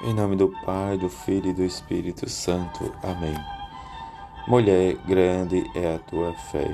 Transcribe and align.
Em 0.00 0.14
nome 0.14 0.36
do 0.36 0.48
Pai, 0.64 0.96
do 0.96 1.08
Filho 1.08 1.50
e 1.50 1.52
do 1.52 1.64
Espírito 1.64 2.30
Santo. 2.30 2.94
Amém. 3.02 3.34
Mulher, 4.46 4.94
grande 5.04 5.68
é 5.74 5.96
a 5.96 5.98
tua 5.98 6.32
fé. 6.34 6.72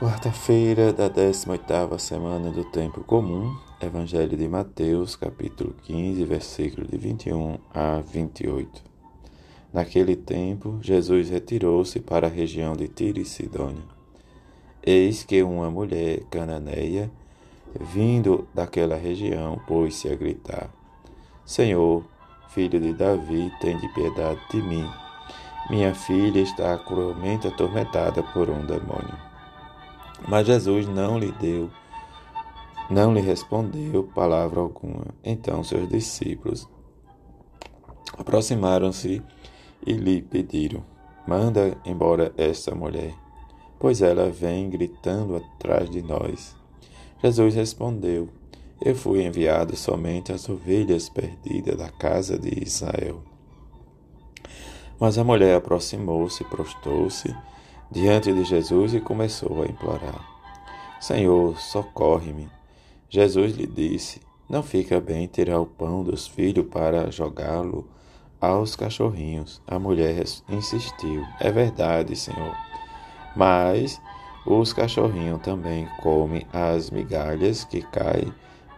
Quarta-feira 0.00 0.90
da 0.90 1.10
18ª 1.10 1.98
semana 1.98 2.50
do 2.50 2.64
tempo 2.64 3.04
comum, 3.04 3.54
Evangelho 3.78 4.38
de 4.38 4.48
Mateus, 4.48 5.14
capítulo 5.14 5.74
15, 5.82 6.24
versículo 6.24 6.88
de 6.88 6.96
21 6.96 7.58
a 7.74 8.00
28. 8.00 8.82
Naquele 9.70 10.16
tempo, 10.16 10.78
Jesus 10.80 11.28
retirou-se 11.28 12.00
para 12.00 12.26
a 12.26 12.30
região 12.30 12.74
de 12.74 12.88
Tiro 12.88 13.20
e 13.20 13.24
Sidônia. 13.26 13.84
Eis 14.82 15.24
que 15.24 15.42
uma 15.42 15.70
mulher 15.70 16.22
cananeia, 16.30 17.10
vindo 17.78 18.48
daquela 18.54 18.96
região, 18.96 19.60
pôs-se 19.66 20.08
a 20.08 20.14
gritar: 20.14 20.70
Senhor, 21.44 22.04
filho 22.48 22.80
de 22.80 22.92
Davi, 22.92 23.52
tem 23.60 23.76
de 23.78 23.88
piedade 23.88 24.40
de 24.50 24.62
mim. 24.62 24.88
Minha 25.68 25.94
filha 25.94 26.40
está 26.40 26.78
cruelmente 26.78 27.48
atormentada 27.48 28.22
por 28.22 28.48
um 28.48 28.64
demônio. 28.64 29.16
Mas 30.28 30.46
Jesus 30.46 30.86
não 30.86 31.18
lhe 31.18 31.32
deu, 31.32 31.70
não 32.88 33.12
lhe 33.12 33.20
respondeu 33.20 34.04
palavra 34.04 34.60
alguma. 34.60 35.06
Então 35.24 35.64
seus 35.64 35.88
discípulos 35.88 36.68
aproximaram-se 38.16 39.22
e 39.84 39.92
lhe 39.92 40.22
pediram: 40.22 40.84
Manda 41.26 41.76
embora 41.84 42.32
esta 42.36 42.74
mulher, 42.74 43.14
pois 43.78 44.00
ela 44.00 44.30
vem 44.30 44.70
gritando 44.70 45.36
atrás 45.36 45.90
de 45.90 46.02
nós. 46.02 46.56
Jesus 47.22 47.54
respondeu: 47.54 48.28
eu 48.84 48.94
fui 48.96 49.24
enviado 49.24 49.76
somente 49.76 50.32
às 50.32 50.48
ovelhas 50.48 51.08
perdidas 51.08 51.76
da 51.76 51.88
casa 51.88 52.38
de 52.38 52.62
Israel. 52.64 53.22
Mas 54.98 55.18
a 55.18 55.24
mulher 55.24 55.56
aproximou-se, 55.56 56.44
prostou-se 56.44 57.34
diante 57.90 58.32
de 58.32 58.44
Jesus 58.44 58.94
e 58.94 59.00
começou 59.00 59.62
a 59.62 59.66
implorar: 59.66 60.24
Senhor, 61.00 61.58
socorre-me. 61.58 62.48
Jesus 63.08 63.54
lhe 63.54 63.66
disse: 63.66 64.20
Não 64.48 64.62
fica 64.62 65.00
bem 65.00 65.26
tirar 65.26 65.60
o 65.60 65.66
pão 65.66 66.02
dos 66.02 66.26
filhos 66.26 66.66
para 66.66 67.10
jogá-lo 67.10 67.88
aos 68.40 68.74
cachorrinhos. 68.74 69.62
A 69.66 69.78
mulher 69.78 70.24
insistiu: 70.48 71.24
É 71.38 71.52
verdade, 71.52 72.16
Senhor. 72.16 72.56
Mas 73.36 74.00
os 74.44 74.72
cachorrinhos 74.72 75.40
também 75.40 75.88
comem 76.02 76.46
as 76.52 76.90
migalhas 76.90 77.64
que 77.64 77.80
caem 77.80 78.32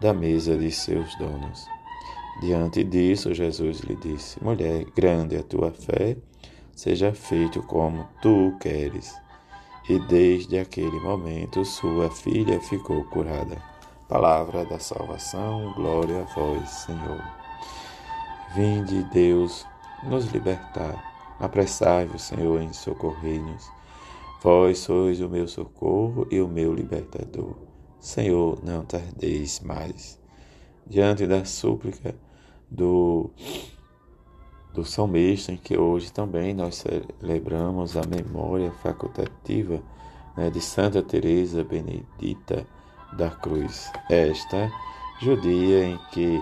da 0.04 0.12
mesa 0.12 0.54
de 0.54 0.70
seus 0.70 1.16
donos. 1.16 1.66
Diante 2.42 2.84
disso, 2.84 3.32
Jesus 3.32 3.78
lhe 3.78 3.96
disse: 3.96 4.42
Mulher, 4.44 4.84
grande 4.94 5.34
é 5.34 5.38
a 5.38 5.42
tua 5.42 5.70
fé, 5.70 6.18
seja 6.76 7.14
feito 7.14 7.62
como 7.62 8.06
tu 8.20 8.54
queres. 8.60 9.14
E 9.88 9.98
desde 10.00 10.58
aquele 10.58 11.00
momento 11.00 11.64
sua 11.64 12.10
filha 12.10 12.60
ficou 12.60 13.02
curada. 13.04 13.56
Palavra 14.06 14.66
da 14.66 14.78
salvação, 14.78 15.72
glória 15.72 16.20
a 16.20 16.34
vós, 16.34 16.68
Senhor. 16.68 17.22
Vinde, 18.54 19.04
Deus, 19.04 19.66
nos 20.02 20.26
libertar. 20.26 21.02
Apressai-vos, 21.40 22.24
Senhor, 22.24 22.60
em 22.60 22.74
socorrer-nos. 22.74 23.70
Vós 24.42 24.80
sois 24.80 25.22
o 25.22 25.30
meu 25.30 25.48
socorro 25.48 26.28
e 26.30 26.42
o 26.42 26.46
meu 26.46 26.74
libertador. 26.74 27.73
Senhor, 28.04 28.58
não 28.62 28.84
tardeis 28.84 29.60
mais. 29.60 30.20
Diante 30.86 31.26
da 31.26 31.42
súplica 31.46 32.14
do, 32.70 33.30
do 34.74 34.84
salmista, 34.84 35.50
em 35.50 35.56
que 35.56 35.78
hoje 35.78 36.12
também 36.12 36.52
nós 36.52 36.84
celebramos 36.84 37.96
a 37.96 38.02
memória 38.06 38.70
facultativa 38.82 39.82
né, 40.36 40.50
de 40.50 40.60
Santa 40.60 41.02
Teresa 41.02 41.64
Benedita 41.64 42.66
da 43.14 43.30
Cruz. 43.30 43.90
Esta 44.10 44.70
judia 45.22 45.86
em 45.86 45.98
que 46.12 46.38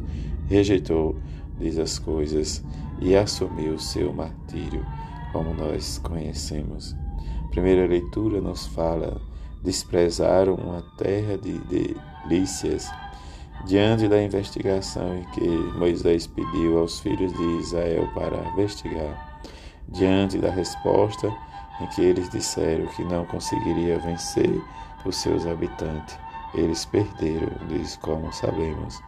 rejeitou 0.47 1.15
diz 1.59 1.77
as 1.77 1.97
coisas 1.97 2.63
e 3.01 3.15
assumiu 3.15 3.79
seu 3.79 4.13
martírio, 4.13 4.85
como 5.31 5.53
nós 5.53 5.97
conhecemos. 5.99 6.95
A 7.43 7.47
primeira 7.49 7.87
leitura 7.87 8.41
nos 8.41 8.67
fala 8.67 9.21
desprezaram 9.63 10.55
uma 10.55 10.83
terra 10.97 11.37
de 11.37 11.57
delícias 11.59 12.87
diante 13.63 14.07
da 14.07 14.21
investigação 14.21 15.23
que 15.33 15.47
Moisés 15.77 16.27
pediu 16.27 16.79
aos 16.79 16.99
filhos 16.99 17.33
de 17.33 17.43
Israel 17.59 18.07
para 18.13 18.47
investigar, 18.49 19.39
diante 19.87 20.37
da 20.37 20.51
resposta 20.51 21.33
em 21.81 21.87
que 21.87 22.01
eles 22.01 22.29
disseram 22.29 22.85
que 22.87 23.03
não 23.03 23.25
conseguiria 23.25 23.97
vencer 23.99 24.61
os 25.05 25.15
seus 25.17 25.45
habitantes, 25.45 26.17
eles 26.53 26.85
perderam, 26.85 27.51
diz 27.67 27.95
como 27.97 28.31
sabemos, 28.33 28.99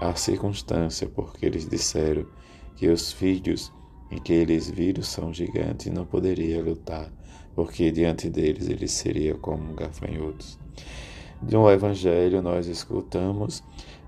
a 0.00 0.14
circunstância 0.14 1.08
porque 1.08 1.46
eles 1.46 1.68
disseram 1.68 2.26
que 2.76 2.88
os 2.88 3.12
filhos 3.12 3.72
em 4.10 4.18
que 4.18 4.32
eles 4.32 4.70
viram 4.70 5.02
são 5.02 5.32
gigantes 5.32 5.86
e 5.86 5.90
não 5.90 6.04
poderia 6.04 6.62
lutar, 6.62 7.10
porque 7.54 7.90
diante 7.90 8.28
deles 8.28 8.68
eles 8.68 8.92
seriam 8.92 9.38
como 9.38 9.74
gafanhotos. 9.74 10.58
De 11.42 11.56
um 11.56 11.70
evangelho 11.70 12.42
nós 12.42 12.66
escutamos 12.66 13.62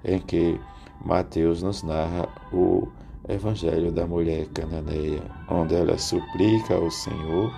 em 0.04 0.18
que 0.18 0.58
Mateus 1.04 1.62
nos 1.62 1.82
narra 1.82 2.28
o 2.52 2.88
Evangelho 3.28 3.92
da 3.92 4.06
mulher 4.06 4.46
cananeia, 4.48 5.22
onde 5.50 5.74
ela 5.74 5.98
suplica 5.98 6.74
ao 6.74 6.90
Senhor 6.90 7.52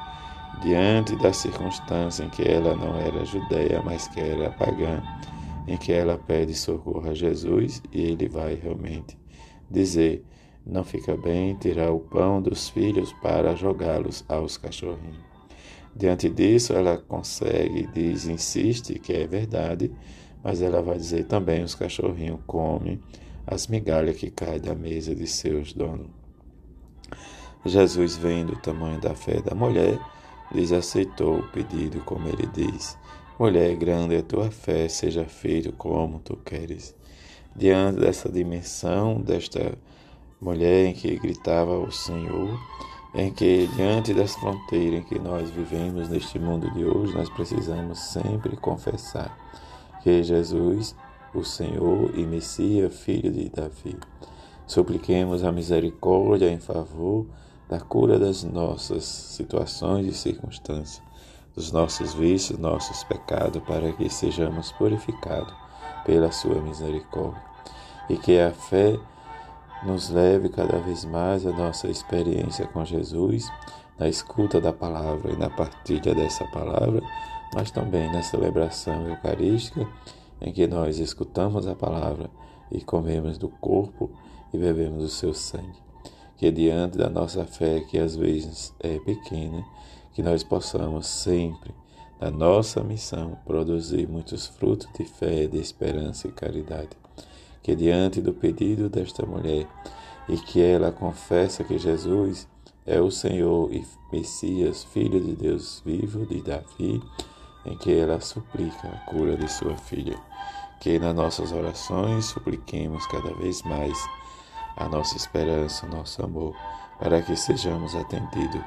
diante 0.63 1.15
da 1.17 1.33
circunstância 1.33 2.25
em 2.25 2.29
que 2.29 2.43
ela 2.43 2.75
não 2.75 2.97
era 2.99 3.25
judeia, 3.25 3.81
mas 3.85 4.09
que 4.09 4.19
era 4.19 4.51
pagã, 4.51 5.01
em 5.69 5.77
que 5.77 5.93
ela 5.93 6.19
pede 6.19 6.55
socorro 6.55 7.09
a 7.09 7.15
Jesus 7.15 7.81
e 7.93 8.03
ele 8.03 8.29
vai 8.29 8.57
realmente 8.57 9.17
dizer: 9.71 10.25
Não 10.67 10.83
fica 10.83 11.17
bem 11.17 11.55
tirar 11.55 11.93
o 11.93 12.01
pão 12.01 12.43
dos 12.43 12.69
filhos 12.69 13.13
para 13.23 13.55
jogá-los 13.55 14.25
aos 14.29 14.59
cachorrinhos. 14.59 15.30
Diante 15.95 16.29
disso, 16.29 16.73
ela 16.73 16.99
consegue, 16.99 17.89
diz, 17.93 18.27
insiste 18.27 18.99
que 18.99 19.13
é 19.13 19.27
verdade, 19.27 19.91
mas 20.43 20.63
ela 20.63 20.81
vai 20.81 20.97
dizer 20.97 21.25
também: 21.25 21.63
os 21.63 21.75
cachorrinhos 21.75 22.41
comem 22.47 23.01
as 23.47 23.67
migalhas 23.67 24.17
que 24.17 24.31
caem 24.31 24.61
da 24.61 24.75
mesa 24.75 25.15
de 25.15 25.27
seus 25.27 25.73
donos. 25.73 26.09
Jesus, 27.65 28.17
vendo 28.17 28.55
o 28.55 28.57
tamanho 28.57 29.01
da 29.01 29.15
fé 29.15 29.43
da 29.43 29.55
mulher, 29.55 29.99
lhes 30.53 30.73
aceitou 30.73 31.41
o 31.41 31.49
pedido, 31.49 32.01
como 32.01 32.29
ele 32.29 32.47
diz: 32.55 32.97
Mulher, 33.39 33.77
grande 33.77 34.15
é 34.15 34.19
a 34.19 34.23
tua 34.23 34.51
fé, 34.51 34.89
seja 34.89 35.25
feito 35.25 35.73
como 35.73 36.21
tu 36.21 36.37
queres. 36.37 36.95
Diante 37.55 38.01
dessa 38.01 38.31
dimensão, 38.31 39.21
desta 39.21 39.77
mulher 40.41 40.87
em 40.87 40.95
que 40.95 41.19
gritava 41.19 41.79
o 41.79 41.91
Senhor, 41.91 42.59
em 43.15 43.33
que, 43.33 43.67
diante 43.75 44.15
das 44.15 44.35
fronteiras 44.35 45.01
em 45.01 45.03
que 45.03 45.19
nós 45.19 45.51
vivemos 45.51 46.09
neste 46.09 46.39
mundo 46.39 46.71
de 46.71 46.85
hoje, 46.85 47.15
nós 47.15 47.29
precisamos 47.29 47.99
sempre 47.99 48.57
confessar 48.57 49.37
que 50.03 50.23
Jesus, 50.23 50.95
o 51.35 51.45
Senhor 51.45 52.17
e 52.17 52.25
Messias, 52.25 52.95
filho 52.95 53.31
de 53.31 53.49
Davi. 53.49 53.97
Supliquemos 54.67 55.43
a 55.43 55.51
misericórdia 55.51 56.51
em 56.51 56.61
favor 56.61 57.27
da 57.69 57.81
cura 57.81 58.19
das 58.19 58.45
nossas 58.45 59.05
situações 59.05 60.07
e 60.07 60.13
circunstâncias, 60.13 61.03
dos 61.55 61.73
nossos 61.73 62.15
vícios, 62.15 62.59
nossos 62.59 63.03
pecados, 63.05 63.63
para 63.65 63.93
que 63.93 64.09
sejamos 64.09 64.71
purificados 64.73 65.53
pela 66.05 66.31
sua 66.31 66.61
misericórdia. 66.63 67.43
E 68.09 68.17
que 68.17 68.39
a 68.39 68.53
fé 68.53 68.99
nos 69.83 70.11
leve 70.11 70.49
cada 70.49 70.79
vez 70.79 71.05
mais 71.05 71.47
a 71.47 71.53
nossa 71.53 71.89
experiência 71.89 72.67
com 72.67 72.85
Jesus, 72.85 73.51
na 73.99 74.09
escuta 74.09 74.61
da 74.61 74.73
palavra 74.73 75.33
e 75.33 75.37
na 75.37 75.49
partilha 75.49 76.15
dessa 76.15 76.45
palavra, 76.47 77.03
mas 77.55 77.71
também 77.71 78.11
na 78.13 78.23
celebração 78.23 79.07
eucarística, 79.09 79.87
em 80.41 80.53
que 80.53 80.67
nós 80.67 80.99
escutamos 80.99 81.67
a 81.67 81.75
palavra 81.75 82.31
e 82.71 82.81
comemos 82.81 83.39
do 83.39 83.49
corpo 83.49 84.11
e 84.53 84.59
bebemos 84.59 85.03
do 85.03 85.09
seu 85.09 85.35
sangue. 85.35 85.79
Que 86.37 86.51
diante 86.51 86.97
da 86.97 87.11
nossa 87.11 87.45
fé, 87.45 87.81
que 87.81 87.99
às 87.99 88.17
vezes 88.17 88.75
é 88.81 88.99
pequena, 88.99 89.65
que 90.13 90.23
nós 90.23 90.43
possamos 90.43 91.07
sempre, 91.07 91.75
na 92.19 92.31
nossa 92.31 92.83
missão, 92.83 93.39
produzir 93.47 94.09
muitos 94.09 94.47
frutos 94.47 94.89
de 94.99 95.05
fé, 95.05 95.47
de 95.47 95.59
esperança 95.59 96.29
e 96.29 96.33
caridade 96.33 96.91
que 97.63 97.75
diante 97.75 98.21
do 98.21 98.33
pedido 98.33 98.89
desta 98.89 99.25
mulher 99.25 99.67
e 100.29 100.37
que 100.37 100.61
ela 100.61 100.93
confessa 100.93 101.65
que 101.65 101.79
Jesus 101.79 102.49
é 102.87 103.01
o 103.01 103.11
Senhor 103.11 103.73
e 103.73 103.85
Messias, 104.13 104.85
Filho 104.85 105.21
de 105.21 105.35
Deus 105.37 105.83
vivo 105.85 106.27
de 106.27 106.43
Davi, 106.43 107.03
em 107.65 107.77
que 107.79 107.93
ela 107.93 108.21
suplica 108.21 108.89
a 108.89 109.11
cura 109.11 109.37
de 109.37 109.51
sua 109.51 109.77
filha. 109.77 110.19
Que 110.81 110.99
nas 110.99 111.15
nossas 111.15 111.53
orações 111.53 112.27
supliquemos 112.27 113.07
cada 113.07 113.35
vez 113.35 113.63
mais 113.63 113.97
a 114.77 114.89
nossa 114.89 115.17
esperança, 115.17 115.87
o 115.87 115.91
nosso 115.91 116.25
amor, 116.25 116.55
para 116.99 117.21
que 117.21 117.37
sejamos 117.37 117.95
atendidos 117.95 118.63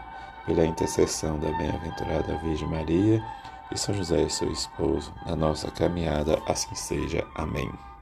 pela 0.45 0.65
intercessão 0.65 1.39
da 1.39 1.51
bem-aventurada 1.57 2.37
Virgem 2.37 2.67
Maria 2.67 3.23
e 3.71 3.77
São 3.77 3.95
José, 3.95 4.27
seu 4.29 4.51
esposo, 4.51 5.11
na 5.25 5.35
nossa 5.35 5.71
caminhada, 5.71 6.41
assim 6.47 6.75
seja. 6.75 7.25
Amém. 7.35 7.71